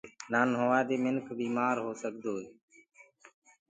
[0.31, 2.47] نآ نهووآدي مِنک بيٚمآر بيٚ هو سگدوئي